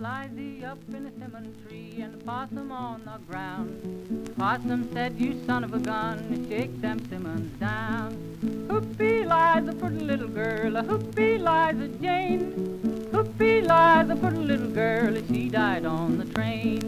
Lies 0.00 0.30
he 0.36 0.64
up 0.64 0.78
in 0.88 1.06
a 1.06 1.12
cinnamon 1.12 1.54
tree 1.62 2.00
and 2.00 2.14
the 2.14 2.24
possum 2.24 2.72
on 2.72 3.04
the 3.04 3.18
ground. 3.30 4.34
Possum 4.36 4.92
said, 4.92 5.18
you 5.20 5.40
son 5.46 5.62
of 5.62 5.72
a 5.72 5.78
gun, 5.78 6.46
shake 6.48 6.80
them 6.80 6.98
simmons 7.08 7.58
down. 7.60 8.12
Hoopy 8.68 9.24
lies 9.24 9.68
a 9.68 9.72
pretty 9.72 10.00
little 10.00 10.28
girl, 10.28 10.76
a 10.76 10.82
hoopy 10.82 11.38
Liza 11.38 11.88
Jane. 12.02 13.08
Hoopy 13.12 13.64
lies 13.66 14.10
a 14.10 14.16
pretty 14.16 14.38
little 14.38 14.70
girl, 14.70 15.14
she 15.28 15.48
died 15.48 15.84
on 15.84 16.18
the 16.18 16.24
train. 16.24 16.80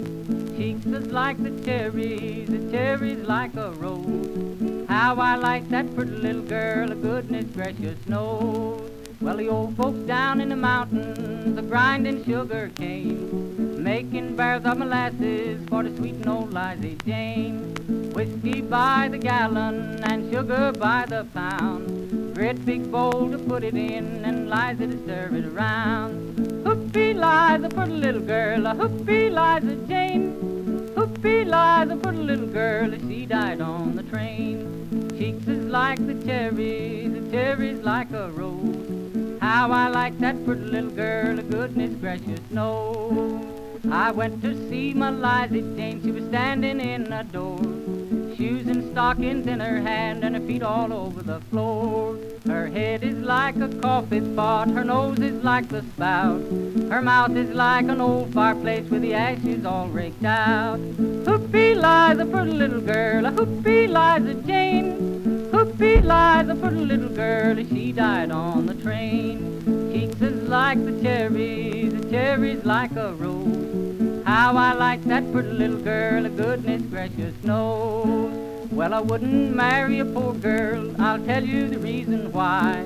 Cheeks 0.56 0.86
is 0.86 1.06
like 1.12 1.40
the 1.40 1.52
cherries, 1.64 2.48
the 2.48 2.70
cherries 2.72 3.24
like 3.24 3.54
a 3.54 3.70
rose. 3.72 4.88
How 4.88 5.14
I 5.20 5.36
like 5.36 5.68
that 5.68 5.94
pretty 5.94 6.10
little 6.10 6.42
girl, 6.42 6.88
goodness 6.88 7.46
gracious 7.54 7.98
knows. 8.08 8.95
Well, 9.20 9.38
the 9.38 9.48
old 9.48 9.76
folks 9.76 9.98
down 10.00 10.40
in 10.40 10.50
the 10.50 10.56
mountains 10.56 11.58
are 11.58 11.62
grinding 11.62 12.24
sugar 12.24 12.70
cane, 12.76 13.82
making 13.82 14.36
barrels 14.36 14.66
of 14.66 14.78
molasses 14.78 15.66
for 15.68 15.82
the 15.82 15.96
sweet 15.96 16.26
old 16.26 16.52
Liza 16.52 16.94
Jane. 17.06 17.74
Whiskey 18.12 18.60
by 18.60 19.08
the 19.10 19.18
gallon 19.18 20.04
and 20.04 20.30
sugar 20.32 20.72
by 20.72 21.06
the 21.06 21.26
pound. 21.32 22.34
Great 22.34 22.64
big 22.66 22.90
bowl 22.92 23.30
to 23.30 23.38
put 23.38 23.64
it 23.64 23.74
in 23.74 24.24
and 24.24 24.50
Liza 24.50 24.86
to 24.86 25.06
serve 25.06 25.34
it 25.34 25.46
around. 25.46 26.36
Hoopy 26.64 27.14
Liza, 27.14 27.70
for 27.70 27.74
pretty 27.76 27.92
little 27.92 28.20
girl, 28.20 28.66
a 28.66 28.74
hoopy 28.74 29.30
Liza 29.30 29.76
Jane. 29.86 30.34
Hoopy 30.94 31.44
Liza, 31.44 31.96
for 31.96 32.02
pretty 32.02 32.22
little 32.22 32.46
girl, 32.46 32.90
she 33.08 33.24
died 33.26 33.60
on 33.60 33.96
the 33.96 34.02
train. 34.02 35.10
Cheeks 35.18 35.46
is 35.46 35.64
like 35.64 36.04
the 36.06 36.14
cherries, 36.26 37.12
the 37.12 37.30
cherries 37.30 37.82
like 37.82 38.10
a 38.12 38.30
rose. 38.30 38.95
How 39.46 39.70
I 39.70 39.86
like 39.86 40.18
that 40.18 40.44
pretty 40.44 40.64
little 40.64 40.90
girl, 40.90 41.36
goodness 41.36 41.94
gracious 42.00 42.40
no. 42.50 43.78
I 43.92 44.10
went 44.10 44.42
to 44.42 44.52
see 44.68 44.92
my 44.92 45.10
Liza 45.10 45.62
Jane, 45.76 46.02
she 46.02 46.10
was 46.10 46.24
standing 46.24 46.80
in 46.80 47.04
the 47.04 47.22
door. 47.30 47.60
Shoes 48.36 48.66
and 48.66 48.90
stockings 48.90 49.46
in 49.46 49.60
her 49.60 49.80
hand 49.80 50.24
and 50.24 50.34
her 50.34 50.44
feet 50.44 50.64
all 50.64 50.92
over 50.92 51.22
the 51.22 51.38
floor. 51.42 52.18
Her 52.44 52.66
head 52.66 53.04
is 53.04 53.18
like 53.18 53.54
a 53.58 53.68
coffee 53.68 54.20
pot, 54.34 54.68
her 54.70 54.82
nose 54.82 55.20
is 55.20 55.44
like 55.44 55.68
the 55.68 55.82
spout. 55.94 56.40
Her 56.90 57.00
mouth 57.00 57.36
is 57.36 57.50
like 57.50 57.84
an 57.84 58.00
old 58.00 58.34
fireplace 58.34 58.90
with 58.90 59.02
the 59.02 59.14
ashes 59.14 59.64
all 59.64 59.86
raked 59.86 60.24
out. 60.24 60.80
Hoopy 61.24 61.76
Liza, 61.76 62.26
pretty 62.26 62.50
little 62.50 62.80
girl, 62.80 63.22
hoopy 63.26 63.86
Liza 63.86 64.34
Jane. 64.42 65.25
Hoopy 65.66 66.04
lies 66.04 66.48
a 66.48 66.54
pretty 66.54 66.84
little 66.84 67.08
girl, 67.08 67.56
she 67.56 67.90
died 67.90 68.30
on 68.30 68.66
the 68.66 68.74
train. 68.74 69.90
Cheeks 69.92 70.20
is 70.22 70.48
like 70.48 70.78
the 70.84 70.92
cherries, 71.02 71.92
the 71.92 72.08
cherries 72.08 72.64
like 72.64 72.94
a 72.94 73.12
rose. 73.14 74.24
How 74.24 74.56
I 74.56 74.74
like 74.74 75.02
that 75.06 75.24
pretty 75.32 75.48
little 75.48 75.80
girl, 75.80 76.24
a 76.24 76.28
goodness 76.28 76.82
gracious 76.82 77.34
knows. 77.42 78.70
Well, 78.70 78.94
I 78.94 79.00
wouldn't 79.00 79.56
marry 79.56 79.98
a 79.98 80.04
poor 80.04 80.34
girl, 80.34 80.94
I'll 81.02 81.24
tell 81.24 81.44
you 81.44 81.68
the 81.68 81.80
reason 81.80 82.30
why. 82.30 82.84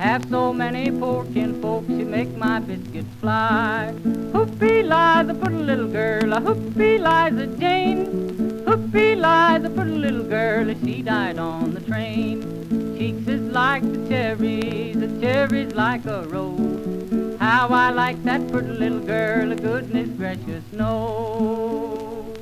Have 0.00 0.28
so 0.28 0.52
many 0.52 0.90
poor 0.90 1.24
kinfolks, 1.26 1.88
you 1.88 2.06
make 2.06 2.36
my 2.36 2.58
biscuits 2.58 3.14
fly. 3.20 3.94
Hoopy 4.32 4.82
lies 4.84 5.28
a 5.28 5.34
pretty 5.34 5.62
little 5.62 5.86
girl, 5.86 6.32
a 6.32 6.40
hoopy 6.40 6.98
Liza 6.98 7.46
Jane. 7.56 8.45
Hoopy 8.96 9.20
lies 9.20 9.60
pretty 9.74 9.90
little 9.90 10.22
girl, 10.22 10.74
she 10.82 11.02
died 11.02 11.38
on 11.38 11.74
the 11.74 11.80
train. 11.80 12.40
Cheeks 12.96 13.28
is 13.28 13.42
like 13.52 13.82
the 13.82 14.08
cherries, 14.08 14.98
the 14.98 15.20
cherries 15.20 15.74
like 15.74 16.06
a 16.06 16.22
rose. 16.22 17.38
How 17.38 17.68
I 17.68 17.90
like 17.90 18.24
that 18.24 18.50
pretty 18.50 18.68
little 18.68 19.00
girl, 19.00 19.54
goodness 19.54 20.08
gracious 20.16 20.64
knows. 20.72 22.38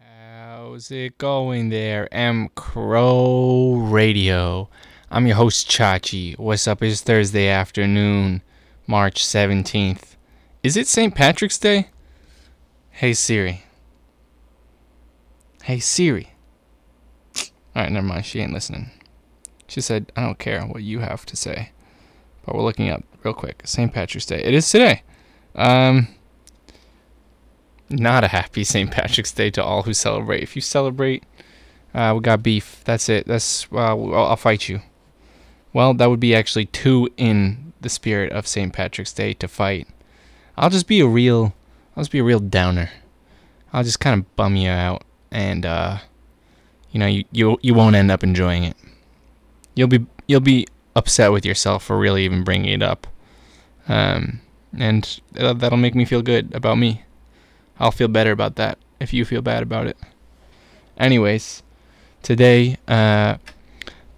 How's 0.00 0.90
it 0.90 1.18
going 1.18 1.68
there, 1.68 2.12
M 2.12 2.48
Crow 2.56 3.74
Radio? 3.76 4.70
I'm 5.16 5.26
your 5.26 5.36
host, 5.36 5.66
Chachi. 5.66 6.38
What's 6.38 6.68
up? 6.68 6.82
It's 6.82 7.00
Thursday 7.00 7.48
afternoon, 7.48 8.42
March 8.86 9.24
17th. 9.24 10.14
Is 10.62 10.76
it 10.76 10.86
St. 10.86 11.14
Patrick's 11.14 11.56
Day? 11.56 11.88
Hey, 12.90 13.14
Siri. 13.14 13.64
Hey, 15.62 15.78
Siri. 15.78 16.34
Alright, 17.74 17.92
never 17.92 18.06
mind. 18.06 18.26
She 18.26 18.40
ain't 18.40 18.52
listening. 18.52 18.90
She 19.66 19.80
said, 19.80 20.12
I 20.16 20.20
don't 20.20 20.38
care 20.38 20.60
what 20.66 20.82
you 20.82 20.98
have 20.98 21.24
to 21.24 21.34
say. 21.34 21.70
But 22.44 22.54
we're 22.54 22.64
looking 22.64 22.90
up 22.90 23.02
real 23.24 23.32
quick. 23.32 23.62
St. 23.64 23.94
Patrick's 23.94 24.26
Day. 24.26 24.42
It 24.42 24.52
is 24.52 24.70
today. 24.70 25.02
Um, 25.54 26.08
not 27.88 28.22
a 28.22 28.28
happy 28.28 28.64
St. 28.64 28.90
Patrick's 28.90 29.32
Day 29.32 29.50
to 29.52 29.64
all 29.64 29.84
who 29.84 29.94
celebrate. 29.94 30.42
If 30.42 30.56
you 30.56 30.60
celebrate, 30.60 31.24
uh, 31.94 32.12
we 32.14 32.20
got 32.20 32.42
beef. 32.42 32.82
That's 32.84 33.08
it. 33.08 33.26
That's 33.26 33.66
uh, 33.72 33.78
I'll, 33.78 34.14
I'll 34.14 34.36
fight 34.36 34.68
you. 34.68 34.82
Well, 35.72 35.94
that 35.94 36.08
would 36.08 36.20
be 36.20 36.34
actually 36.34 36.66
two 36.66 37.10
in 37.16 37.72
the 37.80 37.88
spirit 37.88 38.32
of 38.32 38.46
St. 38.46 38.72
Patrick's 38.72 39.12
Day 39.12 39.34
to 39.34 39.48
fight. 39.48 39.86
I'll 40.56 40.70
just 40.70 40.86
be 40.86 41.00
a 41.00 41.06
real, 41.06 41.54
I'll 41.96 42.02
just 42.02 42.12
be 42.12 42.18
a 42.18 42.24
real 42.24 42.40
downer. 42.40 42.90
I'll 43.72 43.84
just 43.84 44.00
kind 44.00 44.18
of 44.18 44.36
bum 44.36 44.56
you 44.56 44.70
out, 44.70 45.04
and 45.30 45.66
uh, 45.66 45.98
you 46.92 47.00
know, 47.00 47.06
you 47.06 47.24
you 47.30 47.58
you 47.60 47.74
won't 47.74 47.94
end 47.94 48.10
up 48.10 48.24
enjoying 48.24 48.64
it. 48.64 48.76
You'll 49.74 49.88
be 49.88 50.06
you'll 50.26 50.40
be 50.40 50.66
upset 50.94 51.30
with 51.30 51.44
yourself 51.44 51.84
for 51.84 51.98
really 51.98 52.24
even 52.24 52.42
bringing 52.42 52.72
it 52.72 52.82
up, 52.82 53.06
um, 53.86 54.40
and 54.78 55.20
that'll 55.32 55.76
make 55.76 55.94
me 55.94 56.06
feel 56.06 56.22
good 56.22 56.54
about 56.54 56.78
me. 56.78 57.02
I'll 57.78 57.90
feel 57.90 58.08
better 58.08 58.32
about 58.32 58.56
that 58.56 58.78
if 58.98 59.12
you 59.12 59.24
feel 59.26 59.42
bad 59.42 59.62
about 59.62 59.86
it. 59.86 59.98
Anyways, 60.96 61.62
today, 62.22 62.78
uh, 62.88 63.36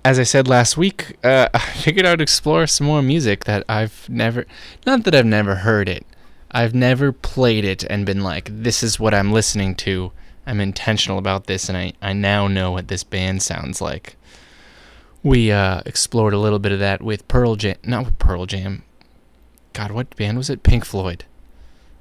as 0.09 0.19
I 0.19 0.23
said 0.23 0.49
last 0.49 0.79
week, 0.79 1.19
uh, 1.23 1.51
I 1.55 1.59
figured 1.59 2.07
I'd 2.07 2.23
explore 2.23 2.67
some 2.67 2.87
more 2.87 3.03
music 3.03 3.45
that 3.45 3.63
I've 3.69 4.09
never, 4.09 4.47
not 4.87 5.05
that 5.05 5.15
I've 5.15 5.27
never 5.27 5.57
heard 5.57 5.87
it, 5.87 6.07
I've 6.51 6.75
never 6.75 7.13
played 7.13 7.63
it 7.67 7.85
and 7.85 8.07
been 8.07 8.23
like, 8.23 8.49
this 8.51 8.83
is 8.83 8.99
what 8.99 9.13
I'm 9.13 9.33
listening 9.33 9.75
to. 9.77 10.13
I'm 10.47 10.61
intentional 10.61 11.19
about 11.19 11.47
this, 11.47 11.69
and 11.69 11.77
I, 11.77 11.93
I 12.01 12.15
now 12.15 12.49
know 12.49 12.71
what 12.71 12.89
this 12.89 13.05
band 13.05 13.43
sounds 13.43 13.83
like. 13.83 14.17
We 15.23 15.53
uh, 15.53 15.83
explored 15.85 16.33
a 16.33 16.39
little 16.39 16.59
bit 16.59 16.73
of 16.73 16.79
that 16.79 17.03
with 17.03 17.29
Pearl 17.29 17.57
Jam, 17.57 17.77
not 17.85 18.07
with 18.07 18.19
Pearl 18.19 18.47
Jam. 18.47 18.85
God, 19.75 19.91
what 19.91 20.17
band 20.17 20.39
was 20.39 20.49
it? 20.49 20.63
Pink 20.63 20.87
Floyd. 20.87 21.27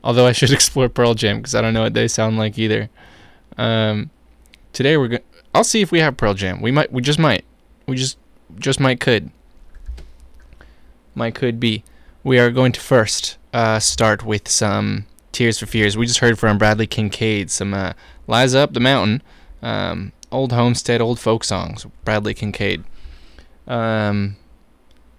Although 0.01 0.27
I 0.27 0.31
should 0.31 0.51
explore 0.53 0.87
Pearl 0.87 1.13
Jam 1.13 1.39
because 1.39 1.55
I 1.55 1.61
don't 1.61 1.73
know 1.73 1.83
what 1.83 1.93
they 1.93 2.07
sound 2.07 2.37
like 2.37 2.57
either. 2.57 2.89
Um, 3.57 4.11
today 4.71 4.95
we're 4.95 5.09
going 5.09 5.23
I'll 5.53 5.63
see 5.63 5.81
if 5.81 5.91
we 5.91 5.99
have 5.99 6.15
Pearl 6.15 6.35
Jam. 6.35 6.61
We 6.61 6.71
might 6.71 6.91
we 6.91 7.01
just 7.01 7.19
might. 7.19 7.43
We 7.87 7.95
just 7.95 8.17
just 8.59 8.81
might 8.81 8.99
could. 8.99 9.31
Might 11.15 11.35
could 11.35 11.57
be. 11.57 11.85
We 12.21 12.37
are 12.37 12.51
going 12.51 12.73
to 12.73 12.81
first 12.81 13.37
uh, 13.53 13.79
start 13.79 14.25
with 14.25 14.49
some 14.49 15.05
Tears 15.31 15.59
for 15.59 15.67
Fears. 15.67 15.95
We 15.95 16.05
just 16.05 16.19
heard 16.19 16.37
from 16.37 16.57
Bradley 16.57 16.85
Kincaid 16.85 17.49
some 17.49 17.73
uh, 17.73 17.93
Lies 18.27 18.53
Up 18.53 18.73
the 18.73 18.81
Mountain, 18.81 19.23
um, 19.61 20.11
old 20.33 20.51
homestead, 20.51 20.99
old 20.99 21.17
folk 21.17 21.45
songs. 21.45 21.85
Bradley 22.03 22.33
Kincaid. 22.33 22.83
Um, 23.67 24.35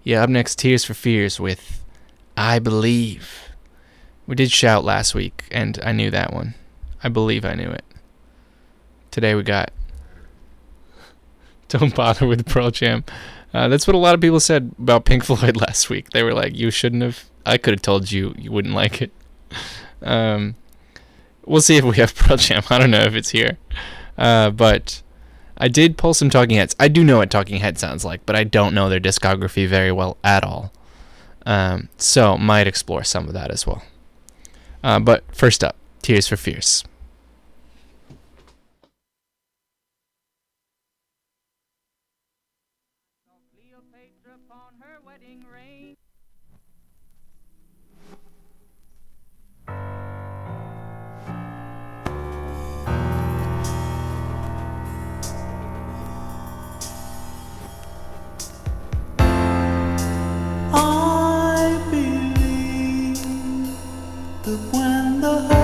yeah, 0.03 0.21
up 0.21 0.29
next, 0.29 0.59
Tears 0.59 0.85
for 0.85 0.93
Fears 0.93 1.39
with 1.39 1.83
I 2.37 2.59
Believe. 2.59 3.49
We 4.27 4.35
did 4.35 4.51
shout 4.51 4.83
last 4.83 5.15
week, 5.15 5.45
and 5.49 5.79
I 5.83 5.91
knew 5.91 6.11
that 6.11 6.33
one. 6.33 6.53
I 7.03 7.09
believe 7.09 7.45
I 7.45 7.55
knew 7.55 7.71
it. 7.71 7.85
Today 9.09 9.33
we 9.33 9.41
got 9.41 9.71
Don't 11.69 11.95
Bother 11.95 12.27
with 12.27 12.45
Pearl 12.45 12.71
Jam. 12.71 13.03
Uh, 13.53 13.67
that's 13.67 13.87
what 13.87 13.95
a 13.95 13.99
lot 13.99 14.13
of 14.13 14.21
people 14.21 14.39
said 14.39 14.71
about 14.77 15.05
Pink 15.05 15.23
Floyd 15.23 15.55
last 15.67 15.89
week. 15.89 16.09
They 16.11 16.23
were 16.23 16.33
like, 16.33 16.55
"You 16.55 16.71
shouldn't 16.71 17.03
have." 17.03 17.25
I 17.45 17.57
could 17.57 17.73
have 17.73 17.81
told 17.81 18.11
you 18.11 18.35
you 18.37 18.51
wouldn't 18.51 18.75
like 18.75 19.01
it. 19.01 19.11
Um, 20.01 20.55
we'll 21.45 21.61
see 21.61 21.77
if 21.77 21.83
we 21.83 21.97
have 21.97 22.13
Pearl 22.15 22.37
Jam. 22.37 22.63
I 22.69 22.77
don't 22.77 22.91
know 22.91 23.01
if 23.01 23.15
it's 23.15 23.29
here, 23.29 23.57
uh, 24.17 24.51
but 24.51 25.01
I 25.57 25.67
did 25.67 25.97
pull 25.97 26.13
some 26.13 26.29
Talking 26.29 26.57
Heads. 26.57 26.75
I 26.79 26.87
do 26.87 27.03
know 27.03 27.17
what 27.17 27.31
Talking 27.31 27.59
Head 27.59 27.77
sounds 27.77 28.05
like, 28.05 28.25
but 28.25 28.35
I 28.35 28.43
don't 28.43 28.73
know 28.73 28.89
their 28.89 28.99
discography 28.99 29.67
very 29.67 29.91
well 29.91 30.17
at 30.23 30.43
all. 30.43 30.71
Um, 31.45 31.89
so 31.97 32.37
might 32.37 32.67
explore 32.67 33.03
some 33.03 33.27
of 33.27 33.33
that 33.33 33.51
as 33.51 33.65
well. 33.65 33.83
Uh, 34.83 34.99
but 34.99 35.23
first 35.35 35.63
up, 35.63 35.75
Tears 36.01 36.27
for 36.27 36.37
Fears. 36.37 36.83
the 65.37 65.58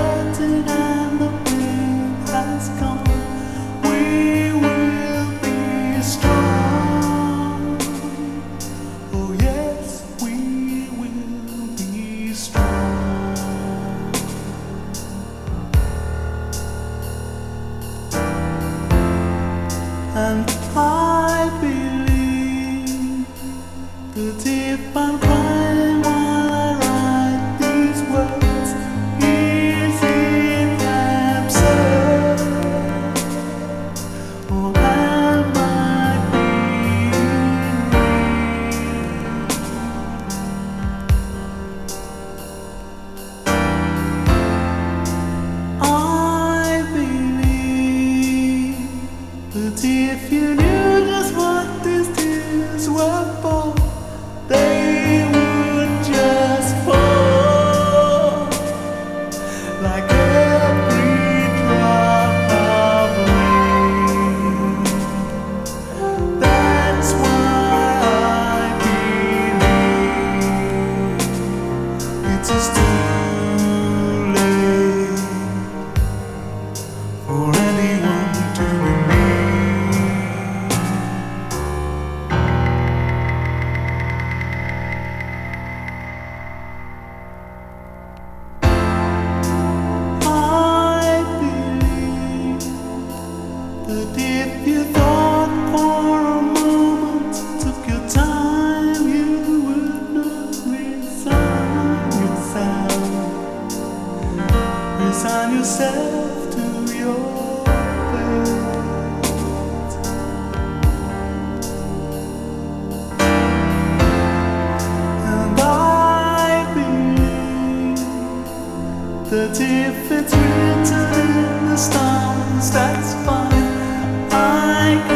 But 119.48 119.62
if 119.62 120.12
it's 120.12 120.34
written 120.34 121.14
in 121.22 121.70
the 121.70 121.78
stars, 121.78 122.72
that's 122.72 123.14
fine. 123.26 124.32
I 124.32 125.15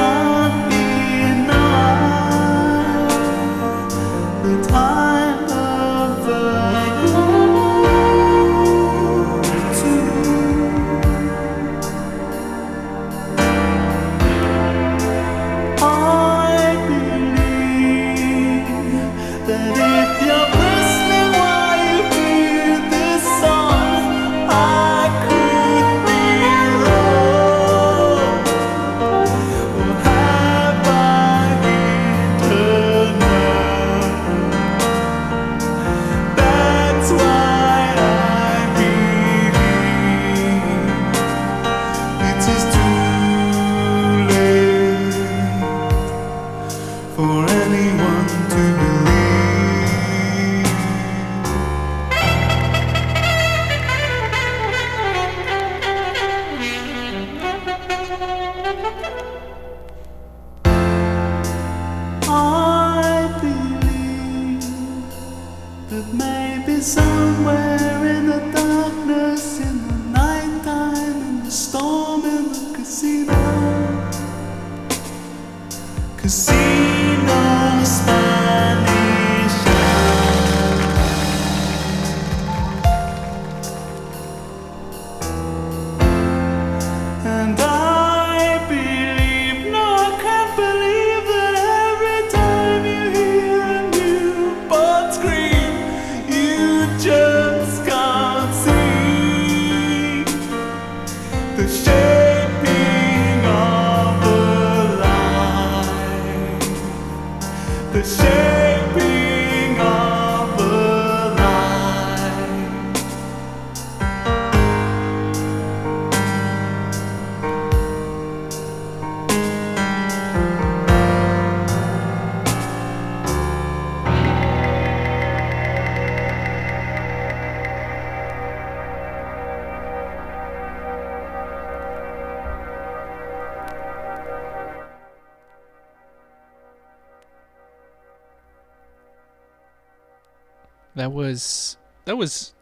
that 140.99 141.13
was 141.13 141.77
that 142.03 142.17
was 142.17 142.53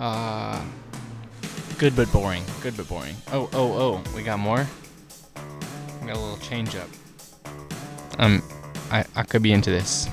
uh 0.00 0.60
good 1.78 1.94
but 1.94 2.10
boring. 2.12 2.42
Good 2.60 2.76
but 2.76 2.88
boring. 2.88 3.14
Oh 3.32 3.48
oh 3.52 3.72
oh, 3.72 4.02
we 4.16 4.24
got 4.24 4.40
more. 4.40 4.66
We 6.00 6.08
got 6.08 6.16
a 6.16 6.20
little 6.20 6.38
change 6.38 6.74
up. 6.74 6.88
Um, 8.18 8.42
I 8.90 9.04
I 9.14 9.22
could 9.22 9.42
be 9.42 9.52
into 9.52 9.70
this. 9.70 10.08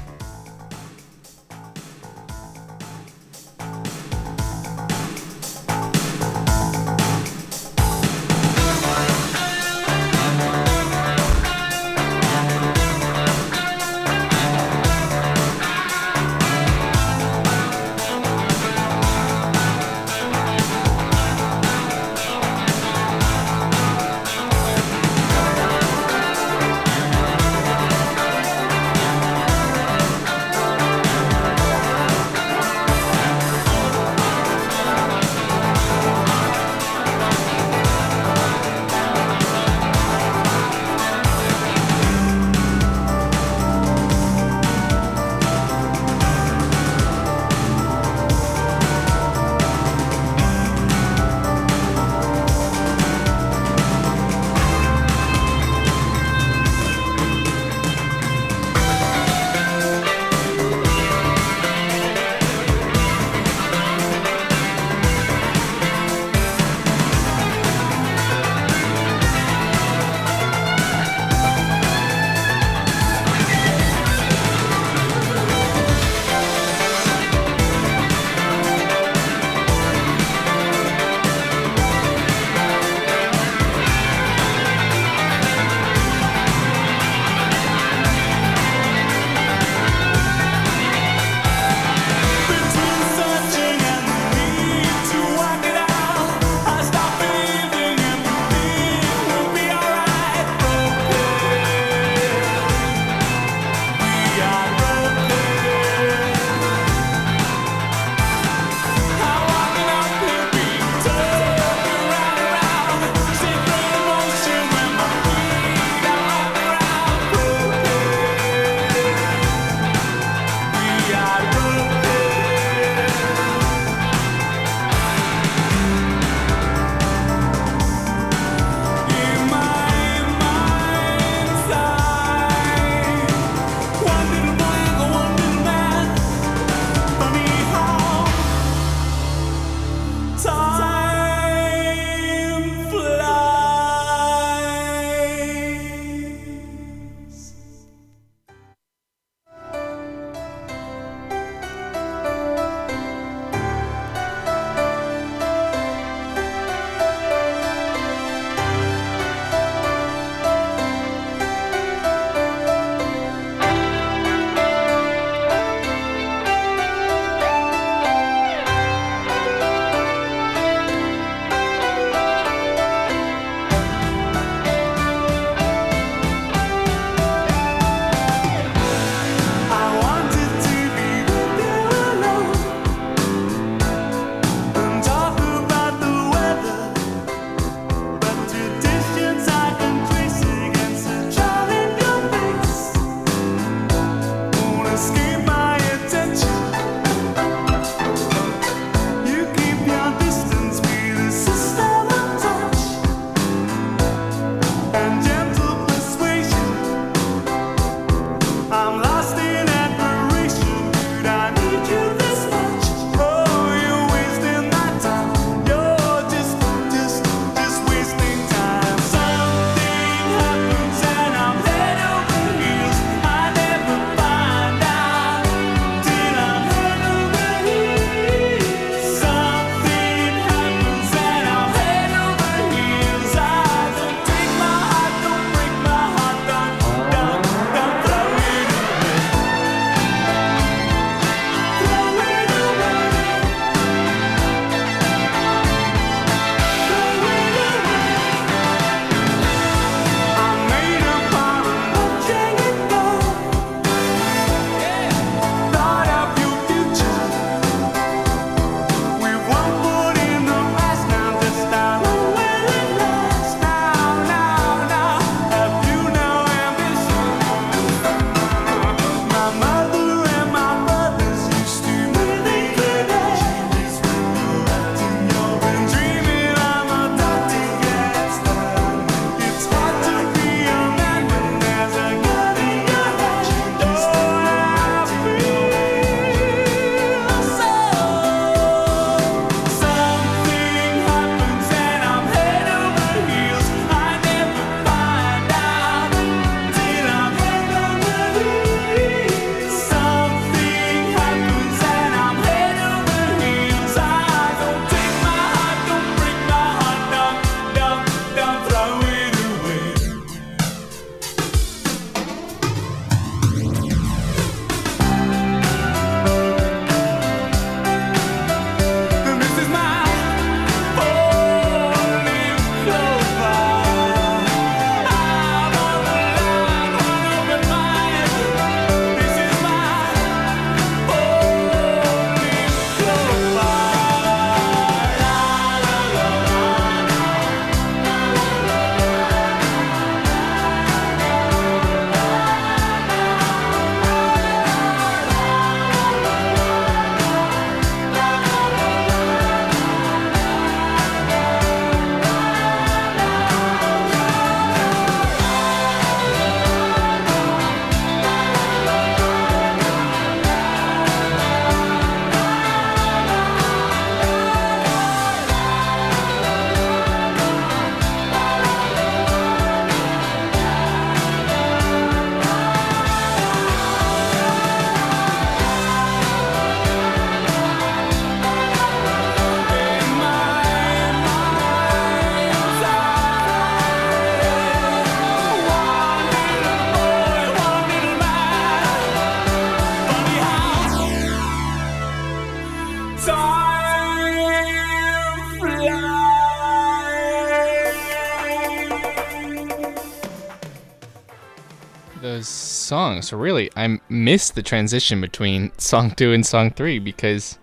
So 402.91 403.38
really, 403.38 403.69
I 403.77 404.00
missed 404.10 404.55
the 404.55 404.62
transition 404.62 405.21
between 405.21 405.71
song 405.77 406.12
two 406.12 406.33
and 406.33 406.45
song 406.45 406.71
three 406.71 407.00
because, 407.00 407.57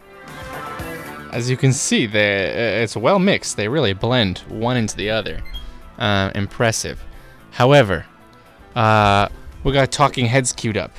as 1.32 1.50
you 1.50 1.56
can 1.58 1.74
see, 1.74 2.06
they 2.06 2.80
it's 2.82 2.96
well 2.96 3.18
mixed. 3.18 3.58
They 3.58 3.68
really 3.68 3.92
blend 3.92 4.38
one 4.48 4.78
into 4.78 4.96
the 4.96 5.10
other. 5.10 5.42
Uh, 5.98 6.30
impressive. 6.34 7.04
However, 7.50 8.06
uh, 8.74 9.28
we 9.64 9.72
got 9.72 9.92
Talking 9.92 10.24
Heads 10.24 10.54
queued 10.54 10.78
up. 10.78 10.92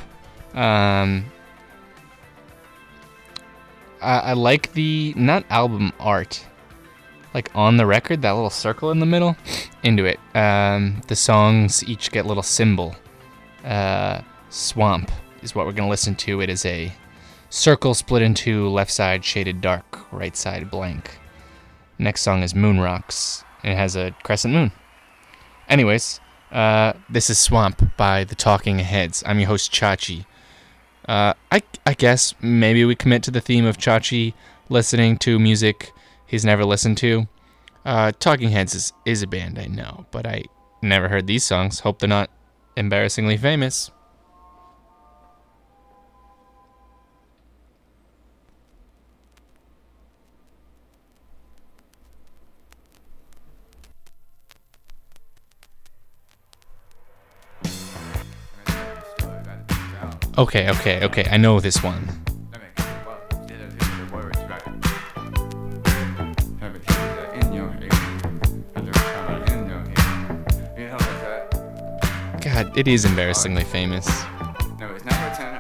Um, 0.54 1.26
I, 4.00 4.20
I 4.20 4.34
like 4.34 4.74
the 4.74 5.16
not 5.18 5.44
album 5.50 5.92
art, 6.00 6.46
like 7.34 7.50
on 7.56 7.78
the 7.78 7.88
record, 7.88 8.22
that 8.22 8.34
little 8.34 8.52
circle 8.52 8.92
in 8.92 9.00
the 9.00 9.08
middle. 9.08 9.36
Into 9.82 10.06
it. 10.06 10.20
Um, 10.36 11.02
the 11.08 11.16
songs 11.16 11.84
each 11.86 12.12
get 12.12 12.28
little 12.28 12.44
symbol. 12.44 12.96
Uh, 13.70 14.24
Swamp 14.50 15.12
is 15.44 15.54
what 15.54 15.68
we're 15.68 15.74
gonna 15.74 15.90
listen 15.90 16.16
to. 16.16 16.42
It 16.42 16.50
is 16.50 16.66
a 16.66 16.92
circle 17.52 17.94
split 17.94 18.24
into 18.24 18.68
left 18.68 18.92
side 18.92 19.24
shaded 19.24 19.62
dark, 19.62 20.12
right 20.12 20.36
side 20.36 20.72
blank. 20.72 21.20
Next 22.00 22.22
song 22.22 22.42
is 22.42 22.56
Moon 22.56 22.80
Rocks. 22.80 23.44
It 23.64 23.76
has 23.76 23.96
a 23.96 24.16
crescent 24.24 24.56
moon. 24.56 24.72
Anyways, 25.68 26.20
uh, 26.52 26.94
this 27.10 27.30
is 27.30 27.38
Swamp 27.38 27.96
by 27.96 28.24
the 28.24 28.34
Talking 28.34 28.80
Heads. 28.80 29.24
I'm 29.26 29.40
your 29.40 29.50
host 29.50 29.72
Chachi. 29.72 30.26
Uh, 31.08 31.36
I 31.52 31.62
I 31.86 31.94
guess 31.94 32.34
maybe 32.42 32.84
we 32.86 32.96
commit 32.96 33.22
to 33.24 33.32
the 33.32 33.42
theme 33.42 33.66
of 33.66 33.78
Chachi 33.78 34.34
listening 34.68 35.18
to 35.18 35.38
music 35.38 35.94
he's 36.26 36.44
never 36.44 36.66
listened 36.66 36.98
to. 37.00 37.28
Uh, 37.86 38.14
Talking 38.20 38.50
Heads 38.50 38.74
is, 38.74 38.94
is 39.06 39.22
a 39.22 39.28
band 39.28 39.60
I 39.60 39.66
know, 39.66 40.08
but 40.10 40.26
I 40.26 40.46
never 40.82 41.08
heard 41.08 41.28
these 41.28 41.44
songs. 41.44 41.82
Hope 41.82 42.00
they're 42.00 42.10
not 42.10 42.32
embarrassingly 42.80 43.36
famous. 43.38 43.92
Okay, 60.38 60.70
okay, 60.70 61.04
okay. 61.04 61.26
I 61.30 61.36
know 61.36 61.60
this 61.60 61.84
one. 61.84 62.29
God, 72.42 72.78
it 72.78 72.88
is 72.88 73.04
embarrassingly 73.04 73.66
famous. 73.66 74.08
No, 74.80 74.90
it's 74.96 75.04
ten. 75.38 75.56
Oh, 75.56 75.59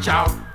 tchau. 0.00 0.49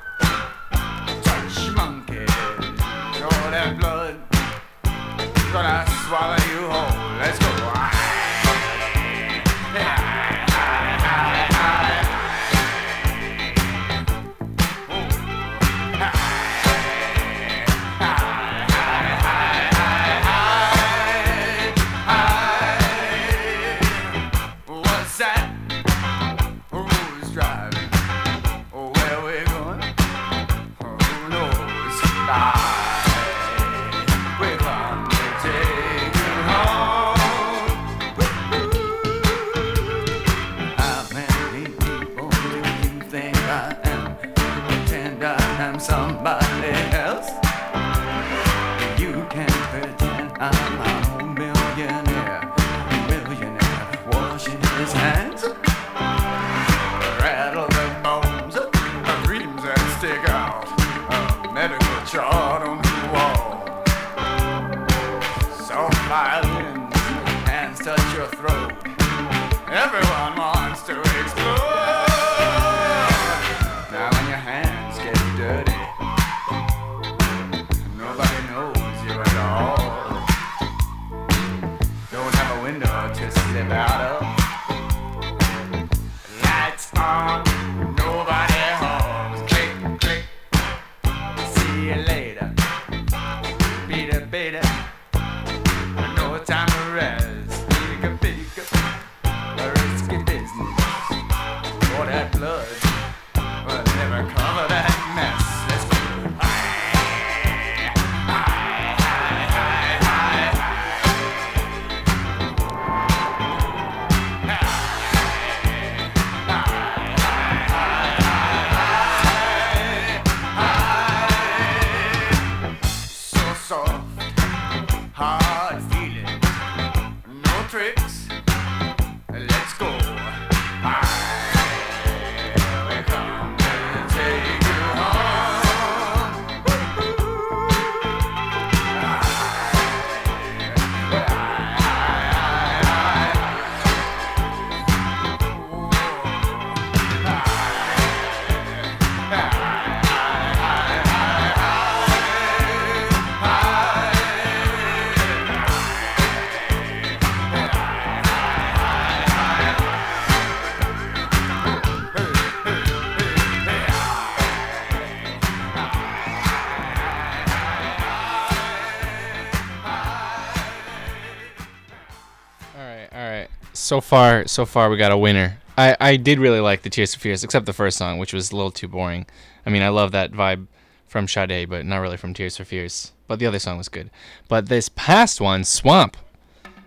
So 173.85 174.01
far, 174.01 174.47
so 174.47 174.65
far, 174.65 174.89
we 174.89 174.97
got 174.97 175.11
a 175.11 175.17
winner. 175.17 175.59
I, 175.77 175.95
I 175.99 176.15
did 176.15 176.39
really 176.39 176.59
like 176.59 176.81
the 176.81 176.89
Tears 176.89 177.13
for 177.13 177.19
Fears, 177.19 177.43
except 177.43 177.67
the 177.67 177.71
first 177.71 177.99
song, 177.99 178.17
which 178.17 178.33
was 178.33 178.51
a 178.51 178.55
little 178.55 178.71
too 178.71 178.87
boring. 178.87 179.27
I 179.63 179.69
mean, 179.69 179.83
I 179.83 179.89
love 179.89 180.11
that 180.11 180.31
vibe 180.31 180.65
from 181.05 181.27
Sade, 181.27 181.69
but 181.69 181.85
not 181.85 181.97
really 181.97 182.17
from 182.17 182.33
Tears 182.33 182.57
for 182.57 182.65
Fears. 182.65 183.11
But 183.27 183.37
the 183.37 183.45
other 183.45 183.59
song 183.59 183.77
was 183.77 183.87
good. 183.87 184.09
But 184.47 184.69
this 184.69 184.89
past 184.89 185.39
one, 185.39 185.63
Swamp, 185.63 186.17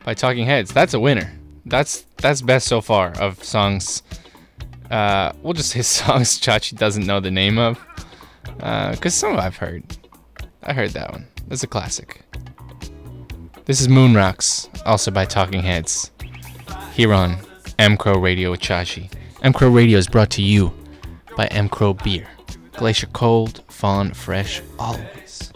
by 0.04 0.14
Talking 0.14 0.44
Heads, 0.46 0.72
that's 0.72 0.92
a 0.92 0.98
winner. 0.98 1.32
That's 1.64 2.04
that's 2.16 2.42
best 2.42 2.66
so 2.66 2.80
far 2.80 3.12
of 3.20 3.44
songs. 3.44 4.02
Uh, 4.90 5.30
we'll 5.40 5.52
just 5.52 5.70
say 5.70 5.82
songs 5.82 6.40
Chachi 6.40 6.76
doesn't 6.76 7.06
know 7.06 7.20
the 7.20 7.30
name 7.30 7.58
of, 7.58 7.78
because 8.90 9.14
some 9.14 9.34
of 9.34 9.38
I've 9.38 9.58
heard. 9.58 9.84
I 10.64 10.72
heard 10.72 10.90
that 10.94 11.12
one. 11.12 11.28
That's 11.46 11.62
a 11.62 11.68
classic. 11.68 12.24
This 13.66 13.80
is 13.80 13.88
Moon 13.88 14.14
Rocks, 14.14 14.68
also 14.84 15.12
by 15.12 15.26
Talking 15.26 15.62
Heads, 15.62 16.11
here 16.98 17.14
on 17.14 17.37
M 17.78 17.96
Crow 17.96 18.18
Radio 18.18 18.50
with 18.50 18.58
Chachi. 18.58 19.08
M 19.42 19.52
Crow 19.52 19.68
Radio 19.68 19.98
is 19.98 20.08
brought 20.08 20.30
to 20.30 20.42
you 20.42 20.74
by 21.37 21.46
M 21.46 21.68
Crow 21.68 21.94
Beer. 21.94 22.26
Glacier 22.72 23.06
Cold, 23.12 23.62
Fawn 23.68 24.12
Fresh, 24.12 24.62
always. 24.80 25.52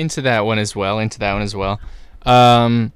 Into 0.00 0.22
that 0.22 0.46
one 0.46 0.58
as 0.58 0.74
well. 0.74 0.98
Into 0.98 1.18
that 1.18 1.32
one 1.34 1.42
as 1.42 1.54
well. 1.54 1.78
Um, 2.22 2.92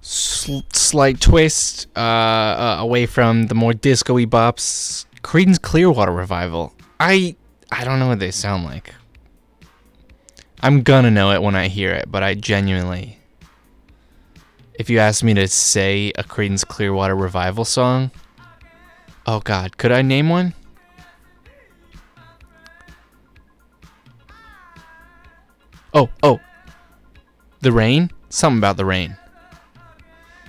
sl- 0.00 0.60
slight 0.72 1.20
twist 1.20 1.86
uh, 1.96 2.00
uh, 2.00 2.76
away 2.80 3.06
from 3.06 3.46
the 3.46 3.54
more 3.54 3.72
disco-y 3.72 4.26
bops. 4.26 5.06
Creedence 5.22 5.60
Clearwater 5.60 6.12
Revival. 6.12 6.74
I 7.00 7.36
I 7.72 7.84
don't 7.84 7.98
know 7.98 8.08
what 8.08 8.18
they 8.18 8.30
sound 8.30 8.64
like. 8.64 8.94
I'm 10.60 10.82
gonna 10.82 11.10
know 11.10 11.30
it 11.32 11.42
when 11.42 11.54
I 11.54 11.68
hear 11.68 11.92
it, 11.92 12.10
but 12.10 12.22
I 12.22 12.34
genuinely. 12.34 13.18
If 14.74 14.90
you 14.90 14.98
asked 14.98 15.22
me 15.22 15.34
to 15.34 15.46
say 15.46 16.12
a 16.16 16.24
Creedence 16.24 16.66
Clearwater 16.66 17.14
Revival 17.14 17.64
song, 17.64 18.10
oh 19.26 19.40
God, 19.40 19.76
could 19.76 19.92
I 19.92 20.02
name 20.02 20.28
one? 20.28 20.54
Oh, 25.94 26.10
oh. 26.22 26.40
The 27.60 27.72
rain? 27.72 28.10
Something 28.28 28.58
about 28.58 28.76
the 28.76 28.84
rain. 28.84 29.16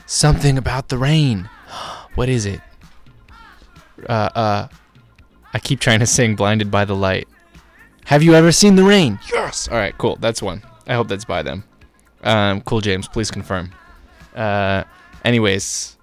Something 0.07 0.57
about 0.57 0.89
the 0.89 0.97
rain. 0.97 1.49
What 2.15 2.29
is 2.29 2.45
it? 2.45 2.61
Uh, 4.07 4.29
uh. 4.33 4.67
I 5.53 5.59
keep 5.59 5.81
trying 5.81 5.99
to 5.99 6.05
sing 6.05 6.37
Blinded 6.37 6.71
by 6.71 6.85
the 6.85 6.95
Light. 6.95 7.27
Have 8.05 8.23
you 8.23 8.35
ever 8.35 8.53
seen 8.53 8.77
the 8.77 8.85
rain? 8.85 9.19
Yes! 9.33 9.67
Alright, 9.67 9.97
cool. 9.97 10.15
That's 10.15 10.41
one. 10.41 10.63
I 10.87 10.93
hope 10.93 11.09
that's 11.09 11.25
by 11.25 11.41
them. 11.41 11.65
Um, 12.23 12.61
cool, 12.61 12.79
James. 12.79 13.09
Please 13.09 13.29
confirm. 13.29 13.71
Uh, 14.33 14.85
anyways. 15.25 15.97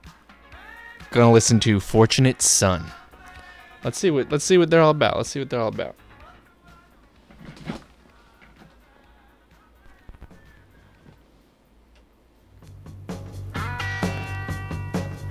Gonna 1.12 1.32
listen 1.32 1.60
to 1.60 1.80
Fortunate 1.80 2.42
Son. 2.42 2.84
Let's 3.84 3.98
see 3.98 4.10
what 4.10 4.30
let's 4.30 4.44
see 4.44 4.58
what 4.58 4.70
they're 4.70 4.80
all 4.80 4.90
about. 4.90 5.16
Let's 5.16 5.28
see 5.28 5.40
what 5.40 5.50
they're 5.50 5.60
all 5.60 5.68
about. 5.68 5.94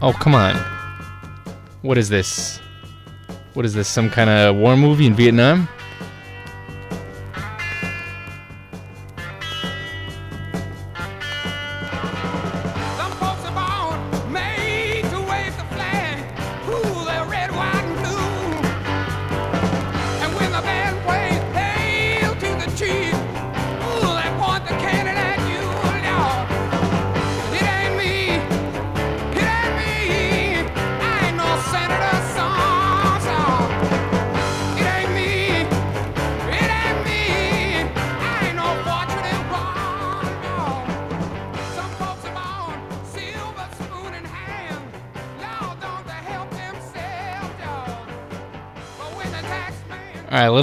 Oh, 0.03 0.13
come 0.13 0.33
on. 0.33 0.55
What 1.83 1.99
is 1.99 2.09
this? 2.09 2.59
What 3.53 3.65
is 3.65 3.73
this? 3.75 3.87
Some 3.87 4.09
kind 4.09 4.31
of 4.31 4.55
war 4.55 4.75
movie 4.75 5.05
in 5.05 5.13
Vietnam? 5.13 5.67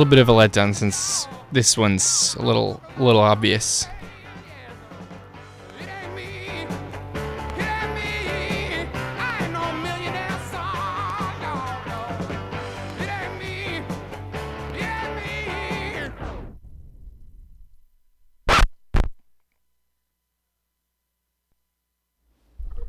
Bit 0.09 0.19
of 0.19 0.29
a 0.31 0.33
letdown 0.33 0.75
since 0.75 1.29
this 1.53 1.77
one's 1.77 2.35
a 2.37 2.43
little, 2.43 2.81
a 2.97 3.03
little 3.03 3.21
obvious. 3.21 3.87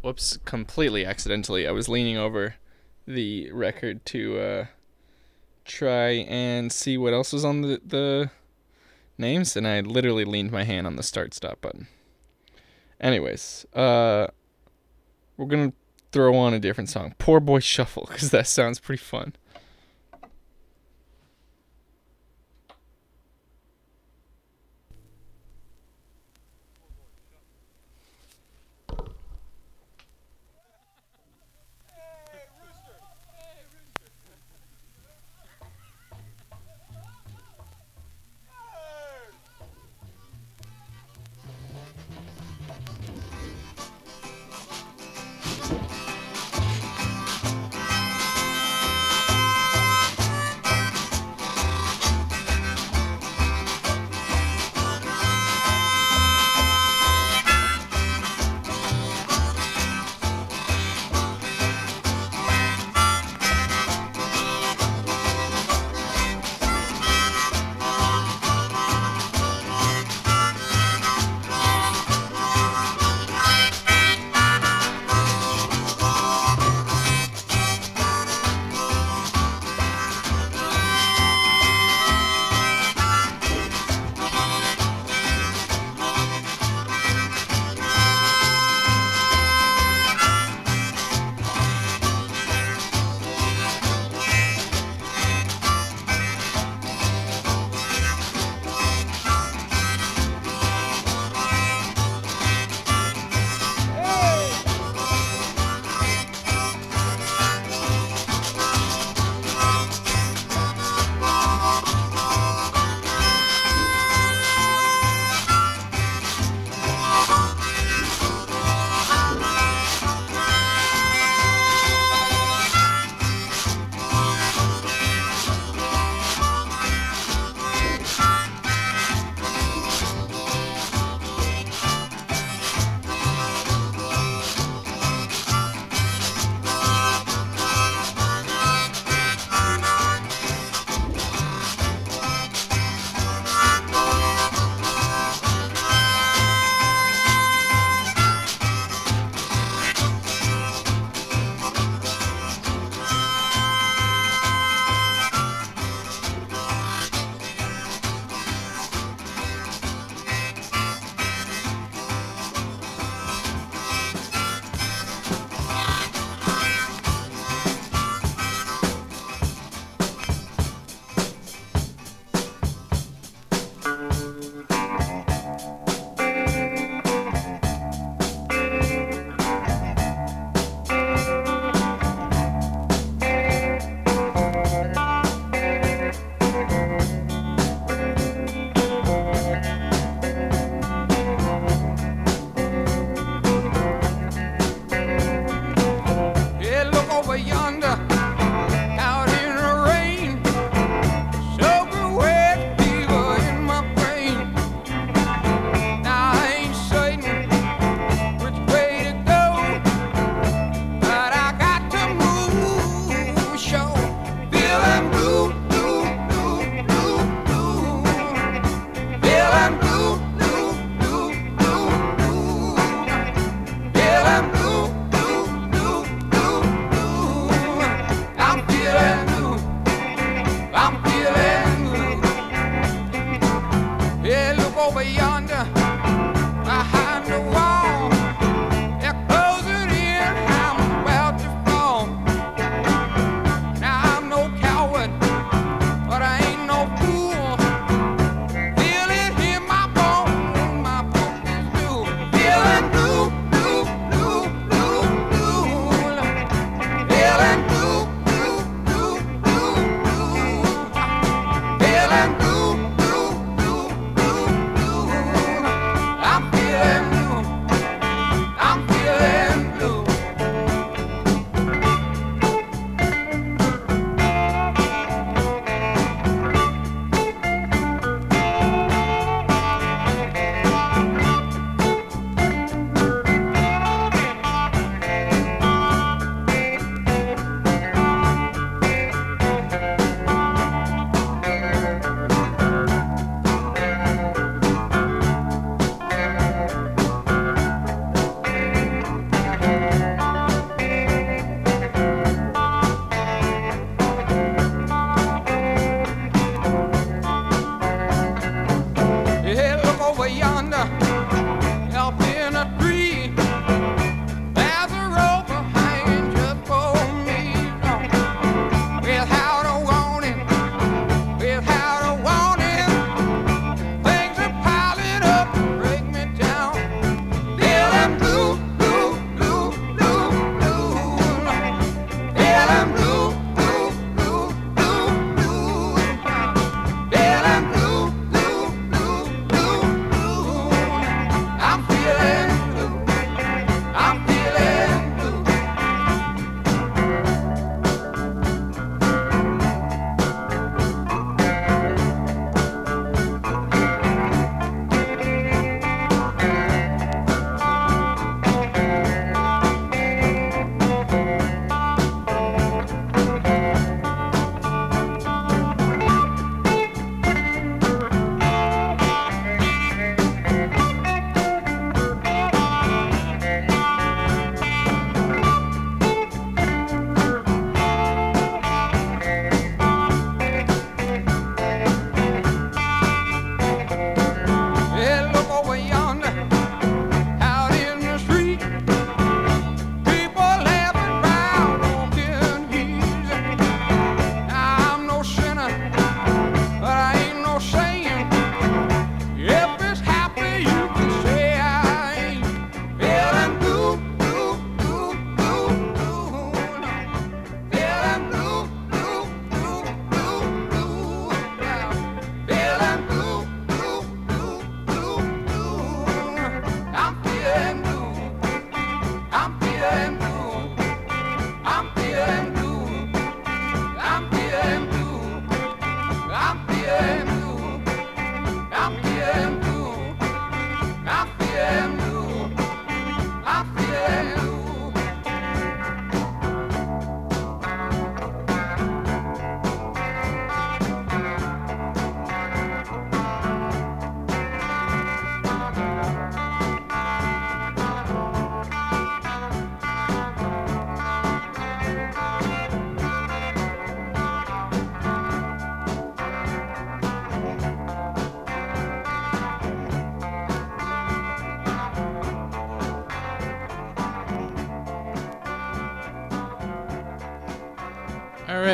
Whoops, 0.01 0.37
completely 0.45 1.05
accidentally. 1.05 1.67
I 1.67 1.71
was 1.71 1.89
leaning 1.89 2.17
over 2.17 2.55
the 3.05 3.51
record 3.51 4.05
to 4.05 4.39
uh, 4.39 4.65
try 5.79 6.09
and 6.27 6.71
see 6.71 6.97
what 6.97 7.13
else 7.13 7.31
was 7.31 7.45
on 7.45 7.61
the, 7.61 7.81
the 7.85 8.29
names, 9.17 9.55
and 9.55 9.65
I 9.65 9.79
literally 9.79 10.25
leaned 10.25 10.51
my 10.51 10.63
hand 10.63 10.85
on 10.85 10.97
the 10.97 11.03
start 11.03 11.33
stop 11.33 11.61
button. 11.61 11.87
Anyways, 12.99 13.65
uh, 13.73 14.27
we're 15.37 15.45
gonna 15.45 15.71
throw 16.11 16.35
on 16.35 16.53
a 16.53 16.59
different 16.59 16.89
song, 16.89 17.15
"Poor 17.17 17.39
Boy 17.39 17.59
Shuffle," 17.59 18.07
because 18.11 18.29
that 18.31 18.47
sounds 18.47 18.79
pretty 18.79 19.01
fun. 19.01 19.33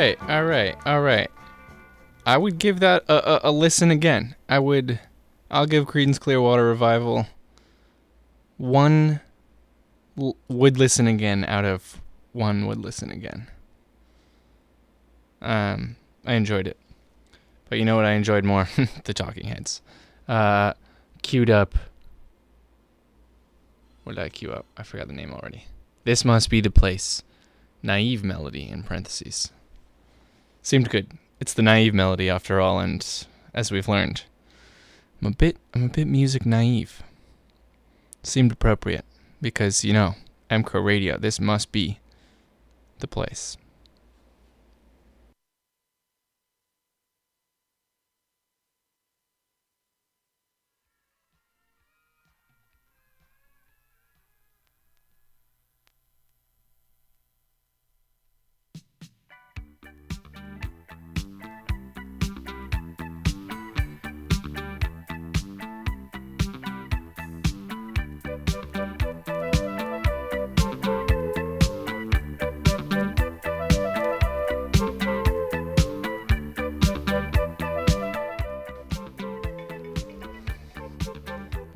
Right, 0.06 0.30
all 0.30 0.44
right, 0.44 0.76
all 0.86 1.00
right. 1.00 1.30
I 2.24 2.36
would 2.36 2.58
give 2.58 2.80
that 2.80 3.04
a, 3.08 3.46
a, 3.46 3.50
a 3.50 3.52
listen 3.52 3.90
again. 3.90 4.34
I 4.48 4.58
would. 4.58 5.00
I'll 5.50 5.66
give 5.66 5.86
Creedence 5.86 6.18
Clearwater 6.18 6.64
Revival 6.64 7.26
one 8.56 9.20
l- 10.18 10.36
would 10.48 10.78
listen 10.78 11.06
again 11.06 11.44
out 11.44 11.64
of 11.64 12.00
one 12.32 12.66
would 12.66 12.78
listen 12.78 13.10
again. 13.10 13.48
Um, 15.40 15.96
I 16.24 16.34
enjoyed 16.34 16.66
it, 16.66 16.76
but 17.68 17.78
you 17.78 17.84
know 17.84 17.96
what 17.96 18.04
I 18.04 18.12
enjoyed 18.12 18.44
more? 18.44 18.68
the 19.04 19.14
Talking 19.14 19.46
Heads. 19.46 19.82
Uh, 20.26 20.72
queued 21.22 21.50
up. 21.50 21.74
What 24.04 24.16
did 24.16 24.24
I 24.24 24.28
queue 24.28 24.52
up? 24.52 24.66
I 24.76 24.82
forgot 24.82 25.08
the 25.08 25.14
name 25.14 25.32
already. 25.32 25.64
This 26.04 26.24
must 26.24 26.50
be 26.50 26.60
the 26.60 26.70
place. 26.70 27.22
Naive 27.82 28.24
melody 28.24 28.68
in 28.68 28.82
parentheses. 28.82 29.52
Seemed 30.66 30.90
good. 30.90 31.12
It's 31.38 31.54
the 31.54 31.62
naive 31.62 31.94
melody 31.94 32.28
after 32.28 32.60
all, 32.60 32.80
and 32.80 33.06
as 33.54 33.70
we've 33.70 33.86
learned, 33.86 34.24
I'm 35.22 35.28
a 35.28 35.30
bit 35.30 35.58
I'm 35.72 35.84
a 35.84 35.88
bit 35.88 36.08
music 36.08 36.44
naive. 36.44 37.04
Seemed 38.24 38.50
appropriate 38.50 39.04
because 39.40 39.84
you 39.84 39.92
know 39.92 40.16
MCRO 40.50 40.84
Radio. 40.84 41.18
This 41.18 41.38
must 41.38 41.70
be 41.70 42.00
the 42.98 43.06
place. 43.06 43.56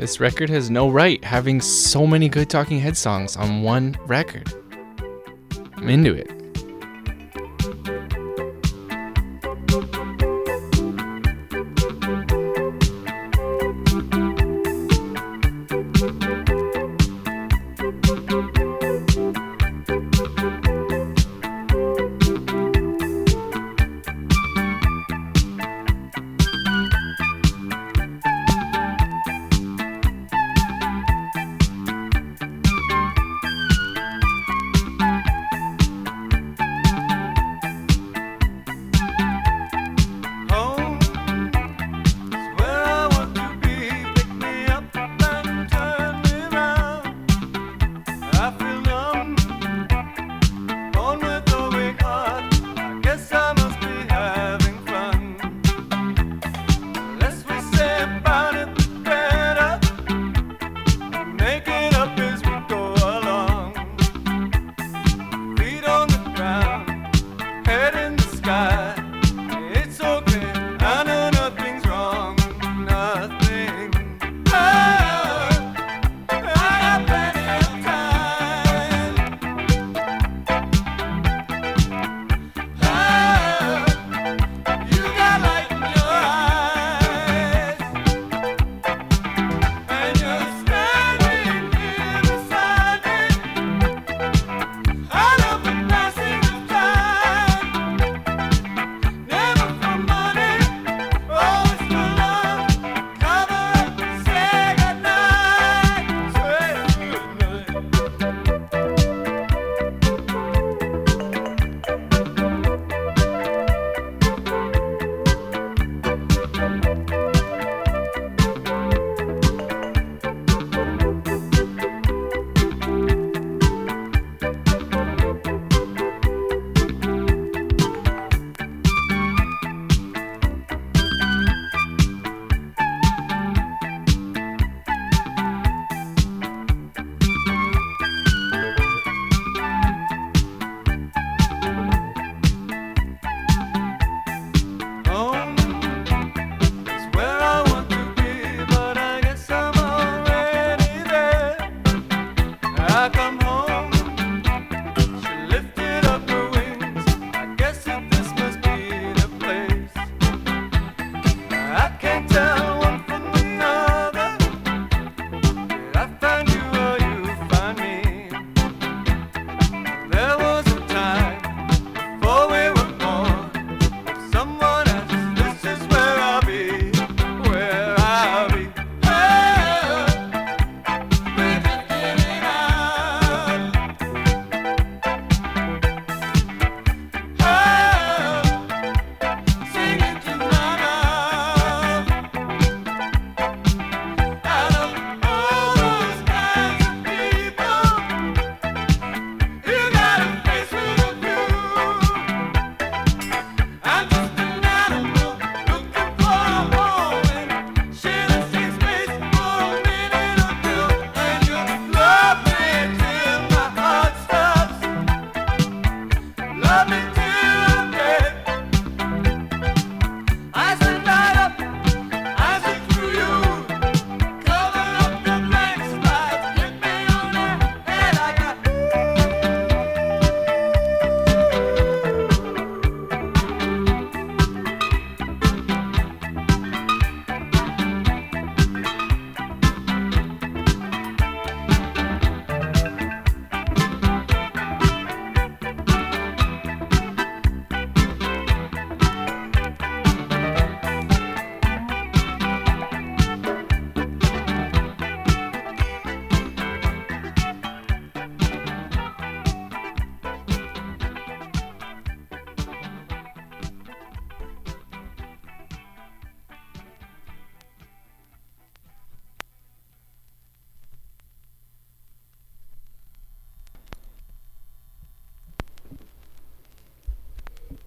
This 0.00 0.18
record 0.18 0.48
has 0.48 0.70
no 0.70 0.88
right 0.88 1.22
having 1.22 1.60
so 1.60 2.06
many 2.06 2.30
good 2.30 2.48
Talking 2.48 2.80
Head 2.80 2.96
songs 2.96 3.36
on 3.36 3.62
one 3.62 3.98
record. 4.06 4.50
I'm 5.76 5.90
into 5.90 6.14
it. 6.14 6.39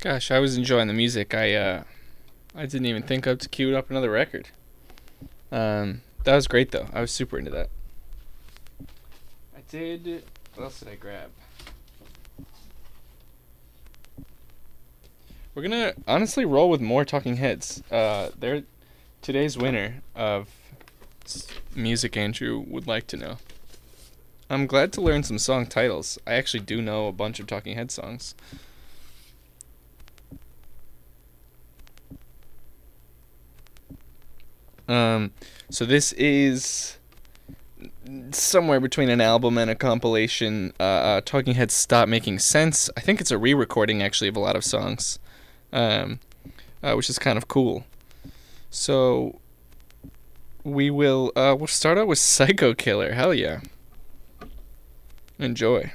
Gosh, 0.04 0.32
I 0.32 0.40
was 0.40 0.58
enjoying 0.58 0.90
the 0.90 0.94
music. 0.94 1.34
I 1.34 1.56
uh, 1.56 1.84
I 2.54 2.66
didn't 2.66 2.88
even 2.88 3.04
think 3.04 3.26
up 3.26 3.40
to 3.40 3.48
queue 3.48 3.74
up 3.78 3.90
another 3.90 4.12
record. 4.12 4.50
Um, 5.50 6.02
that 6.26 6.36
was 6.36 6.46
great 6.46 6.72
though. 6.72 6.88
I 6.92 7.00
was 7.00 7.10
super 7.10 7.40
into 7.40 7.52
that. 7.52 7.70
I 9.56 9.62
did. 9.70 10.26
What 10.56 10.66
else 10.66 10.80
did 10.82 10.90
I 10.90 10.96
grab? 10.96 11.30
We're 15.56 15.64
gonna 15.64 15.94
honestly 16.06 16.44
roll 16.44 16.70
with 16.70 16.82
more 16.82 17.06
Talking 17.06 17.38
Heads. 17.38 17.82
Uh, 17.90 18.32
they're 18.38 18.64
today's 19.22 19.58
winner 19.58 20.02
of 20.18 20.50
music. 21.74 22.18
Andrew 22.18 22.60
would 22.68 22.88
like 22.88 23.08
to 23.08 23.16
know. 23.16 23.38
I'm 24.50 24.68
glad 24.68 24.92
to 24.94 25.02
learn 25.02 25.24
some 25.24 25.40
song 25.40 25.66
titles. 25.66 26.20
I 26.28 26.34
actually 26.34 26.60
do 26.60 26.82
know 26.82 27.08
a 27.08 27.14
bunch 27.14 27.40
of 27.40 27.48
Talking 27.48 27.78
Head 27.78 27.90
songs. 27.90 28.36
Um, 34.88 35.32
so 35.70 35.86
this 35.86 36.14
is 36.14 36.98
somewhere 38.32 38.80
between 38.80 39.10
an 39.10 39.22
album 39.22 39.58
and 39.58 39.70
a 39.70 39.76
compilation. 39.76 40.74
Uh, 40.80 40.84
uh, 40.84 41.22
Talking 41.22 41.56
Heads 41.56 41.74
Stop 41.74 42.08
Making 42.08 42.40
Sense. 42.40 42.90
I 42.98 43.02
think 43.02 43.22
it's 43.22 43.32
a 43.32 43.38
re-recording 43.38 44.02
actually 44.02 44.28
of 44.28 44.36
a 44.36 44.40
lot 44.40 44.56
of 44.56 44.64
songs, 44.64 45.20
um, 45.72 46.20
uh, 46.82 46.94
which 46.94 47.10
is 47.10 47.20
kind 47.20 47.38
of 47.38 47.48
cool. 47.48 47.86
So 48.70 49.40
we 50.64 50.90
will 50.90 51.32
uh, 51.36 51.56
we'll 51.58 51.68
start 51.68 51.98
out 51.98 52.08
with 52.08 52.20
Psycho 52.20 52.74
Killer. 52.74 53.14
Hell 53.14 53.34
yeah. 53.34 53.62
Enjoy. 55.40 55.92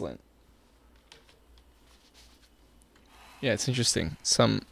Excellent. 0.00 0.20
Yeah, 3.42 3.52
it's 3.52 3.68
interesting. 3.68 4.16
Some, 4.22 4.62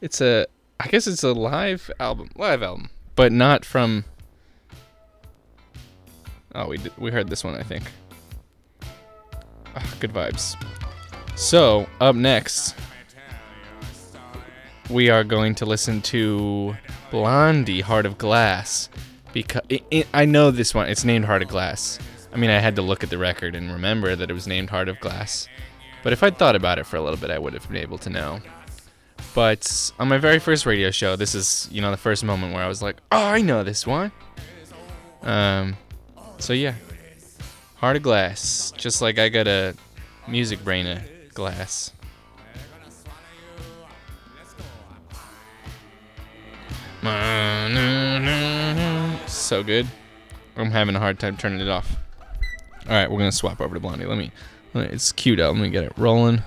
it's 0.00 0.22
a, 0.22 0.46
I 0.80 0.88
guess 0.88 1.06
it's 1.06 1.22
a 1.22 1.32
live 1.32 1.90
album, 2.00 2.30
live 2.36 2.62
album, 2.62 2.88
but 3.14 3.30
not 3.30 3.66
from. 3.66 4.04
Oh, 6.54 6.68
we 6.68 6.78
did, 6.78 6.96
we 6.96 7.10
heard 7.10 7.28
this 7.28 7.44
one, 7.44 7.54
I 7.56 7.62
think. 7.62 7.84
Ah, 9.76 9.94
good 10.00 10.12
vibes. 10.14 10.56
So 11.36 11.86
up 12.00 12.16
next, 12.16 12.74
we 14.88 15.10
are 15.10 15.24
going 15.24 15.54
to 15.56 15.66
listen 15.66 16.00
to 16.02 16.74
Blondie, 17.10 17.82
Heart 17.82 18.06
of 18.06 18.16
Glass, 18.16 18.88
because 19.34 19.62
i 20.14 20.24
know 20.24 20.50
this 20.50 20.74
one. 20.74 20.88
It's 20.88 21.04
named 21.04 21.26
Heart 21.26 21.42
of 21.42 21.48
Glass. 21.48 21.98
I 22.34 22.36
mean, 22.36 22.50
I 22.50 22.58
had 22.58 22.74
to 22.76 22.82
look 22.82 23.04
at 23.04 23.10
the 23.10 23.16
record 23.16 23.54
and 23.54 23.72
remember 23.72 24.16
that 24.16 24.28
it 24.28 24.34
was 24.34 24.48
named 24.48 24.68
Heart 24.68 24.88
of 24.88 24.98
Glass. 24.98 25.48
But 26.02 26.12
if 26.12 26.20
I'd 26.24 26.36
thought 26.36 26.56
about 26.56 26.80
it 26.80 26.84
for 26.84 26.96
a 26.96 27.00
little 27.00 27.18
bit, 27.18 27.30
I 27.30 27.38
would 27.38 27.54
have 27.54 27.68
been 27.68 27.76
able 27.80 27.96
to 27.98 28.10
know. 28.10 28.40
But 29.36 29.92
on 30.00 30.08
my 30.08 30.18
very 30.18 30.40
first 30.40 30.66
radio 30.66 30.90
show, 30.90 31.14
this 31.14 31.36
is, 31.36 31.68
you 31.70 31.80
know, 31.80 31.92
the 31.92 31.96
first 31.96 32.24
moment 32.24 32.52
where 32.52 32.64
I 32.64 32.66
was 32.66 32.82
like, 32.82 32.96
oh, 33.12 33.24
I 33.24 33.40
know 33.40 33.62
this 33.62 33.86
one. 33.86 34.10
Um, 35.22 35.76
so 36.38 36.52
yeah. 36.52 36.74
Heart 37.76 37.98
of 37.98 38.02
Glass. 38.02 38.72
Just 38.76 39.00
like 39.00 39.18
I 39.18 39.28
got 39.28 39.46
a 39.46 39.76
music 40.26 40.64
brain 40.64 40.86
of 40.88 41.02
glass. 41.34 41.92
So 49.26 49.62
good. 49.62 49.86
I'm 50.56 50.70
having 50.72 50.96
a 50.96 50.98
hard 50.98 51.20
time 51.20 51.36
turning 51.36 51.60
it 51.60 51.68
off. 51.68 51.96
All 52.86 52.92
right, 52.92 53.10
we're 53.10 53.18
gonna 53.18 53.32
swap 53.32 53.60
over 53.60 53.74
to 53.74 53.80
Blondie. 53.80 54.04
Let 54.04 54.18
me. 54.18 54.30
It's 54.74 55.12
cute 55.12 55.40
out. 55.40 55.54
Let 55.54 55.62
me 55.62 55.70
get 55.70 55.84
it 55.84 55.92
rolling. 55.96 56.42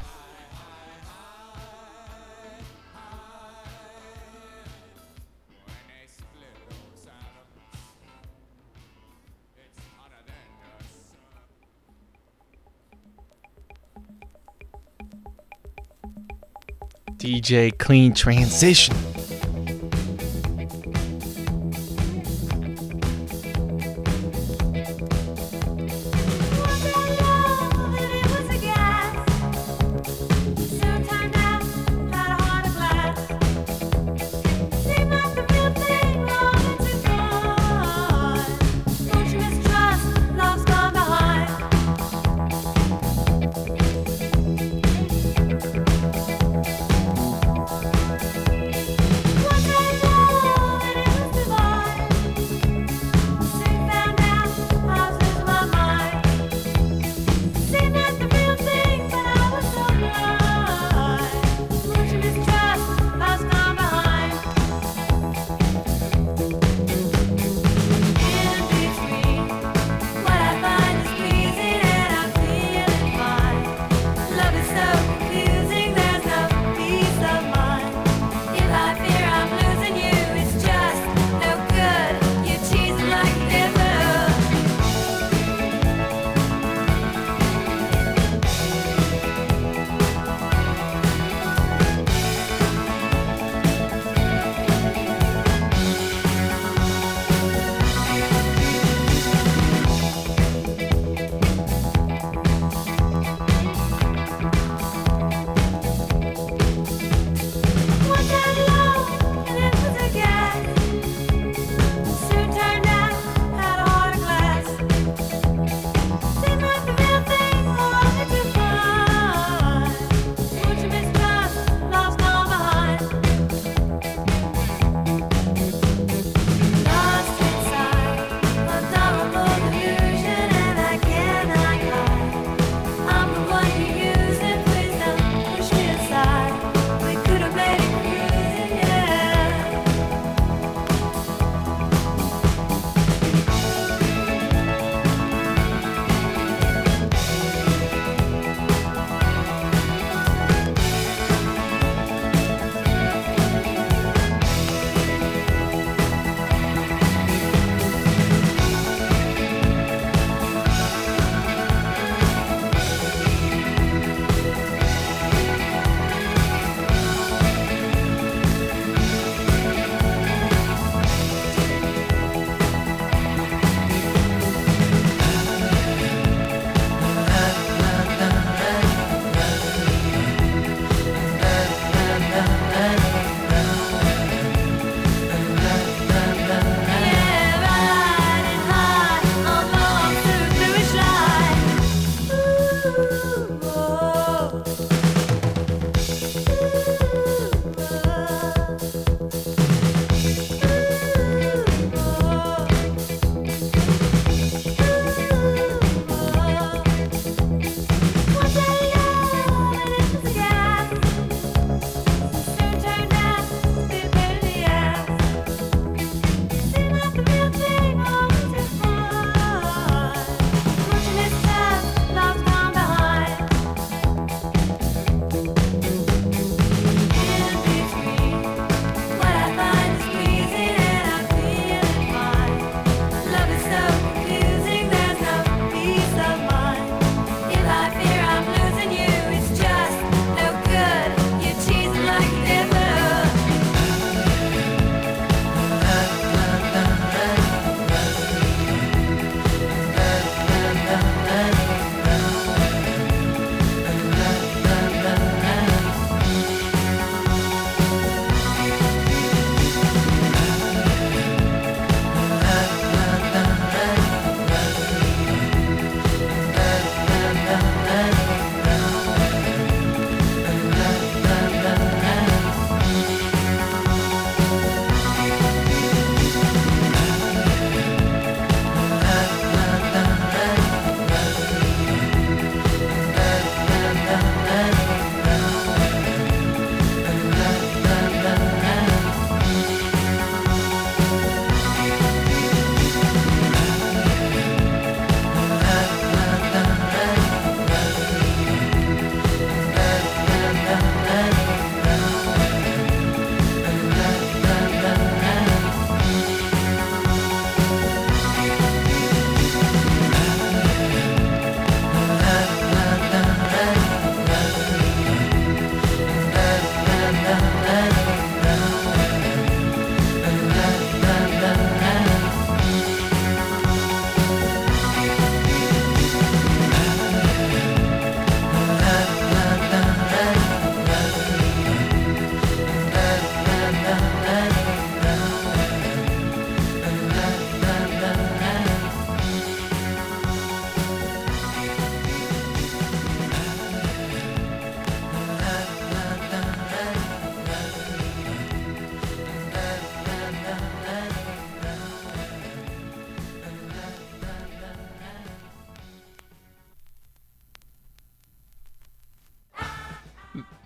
DJ 17.18 17.76
Clean 17.78 18.14
Transition. 18.14 18.96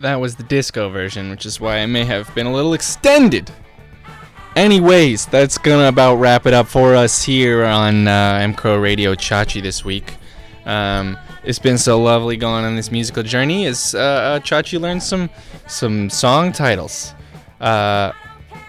That 0.02 0.20
was 0.20 0.36
the 0.36 0.44
disco 0.44 0.90
version, 0.90 1.30
which 1.30 1.46
is 1.46 1.60
why 1.60 1.78
I 1.78 1.86
may 1.86 2.06
have 2.06 2.34
been 2.34 2.48
a 2.48 2.54
little 2.54 2.74
extended. 2.74 3.52
Anyways, 4.56 5.28
that's 5.28 5.58
gonna 5.58 5.88
about 5.88 6.16
wrap 6.16 6.46
it 6.46 6.54
up 6.54 6.68
for 6.68 6.96
us 6.96 7.24
here 7.24 7.64
on 7.64 8.08
uh, 8.08 8.40
MCRO 8.40 8.82
Radio 8.82 9.16
Chachi 9.16 9.62
this 9.62 9.86
week. 9.86 10.16
Um, 10.66 11.18
it's 11.44 11.60
been 11.60 11.78
so 11.78 12.02
lovely 12.02 12.36
going 12.36 12.66
on 12.66 12.76
this 12.76 12.92
musical 12.92 13.24
journey 13.24 13.66
as 13.66 13.96
uh, 13.96 14.00
uh, 14.00 14.40
Chachi 14.40 14.80
learned 14.80 15.04
some 15.04 15.30
some 15.68 16.10
song 16.10 16.52
titles. 16.52 17.14
Uh, 17.60 18.12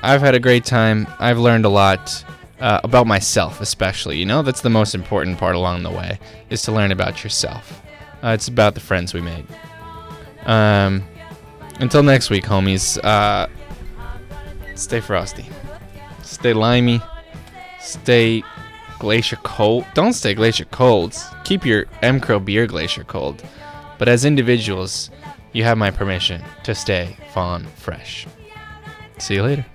I've 0.03 0.20
had 0.20 0.35
a 0.35 0.41
great 0.41 0.64
time. 0.64 1.07
I've 1.18 1.39
learned 1.39 1.64
a 1.64 1.68
lot 1.68 2.24
uh, 2.61 2.80
about 2.85 3.07
myself, 3.07 3.61
especially. 3.61 4.18
You 4.18 4.26
know, 4.26 4.43
that's 4.43 4.61
the 4.61 4.70
most 4.70 4.95
important 4.95 5.39
part 5.39 5.57
along 5.57 5.83
the 5.83 5.91
way 5.91 6.18
is 6.51 6.62
to 6.62 6.72
learn 6.72 6.93
about 6.93 7.24
yourself. 7.24 7.83
Uh, 8.22 8.28
it's 8.28 8.49
about 8.49 8.74
the 8.74 8.80
friends 8.80 9.12
we 9.14 9.20
made. 9.20 9.47
Um, 10.45 11.05
until 11.83 12.03
next 12.05 12.30
week, 12.30 12.45
homies. 12.45 12.97
Uh, 13.05 13.49
stay 14.76 15.01
frosty. 15.01 15.47
Stay 16.22 16.53
limey. 16.53 17.01
Stay 17.80 18.43
glacier 19.01 19.37
cold. 19.43 19.85
Don't 19.93 20.12
stay 20.12 20.33
glacier 20.33 20.64
cold. 20.66 21.14
Keep 21.45 21.66
your 21.66 21.87
Mcro 22.03 22.43
beer 22.43 22.66
glacier 22.68 23.03
cold. 23.05 23.43
But 23.99 24.09
as 24.09 24.24
individuals, 24.24 25.11
you 25.53 25.64
have 25.64 25.76
my 25.76 25.91
permission 25.91 26.43
to 26.62 26.74
stay 26.74 27.16
fawn 27.35 27.66
fresh. 27.76 28.26
See 29.18 29.35
you 29.35 29.43
later. 29.43 29.66